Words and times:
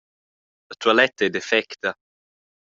La 0.69 0.75
tualetta 0.81 1.25
ei 1.27 1.33
defecta. 1.35 1.89